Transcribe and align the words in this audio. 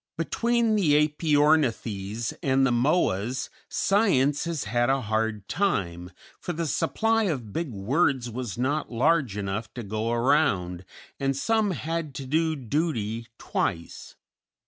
Between 0.17 0.73
the 0.75 1.07
Æpyornithes 1.07 2.33
and 2.41 2.65
the 2.65 2.71
Moas 2.71 3.49
Science 3.69 4.45
has 4.45 4.63
had 4.63 4.89
a 4.89 5.01
hard 5.01 5.47
time, 5.47 6.09
for 6.39 6.53
the 6.53 6.65
supply 6.65 7.25
of 7.25 7.53
big 7.53 7.71
words 7.71 8.27
was 8.27 8.57
not 8.57 8.91
large 8.91 9.37
enough 9.37 9.71
to 9.75 9.83
go 9.83 10.09
around, 10.11 10.85
and 11.19 11.37
some 11.37 11.69
had 11.69 12.15
to 12.15 12.25
do 12.25 12.55
duty 12.55 13.27
twice. 13.37 14.15